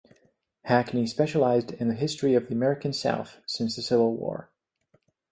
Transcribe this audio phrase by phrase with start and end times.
[0.63, 4.49] Hackney specialized in the history of the American South since the Civil War.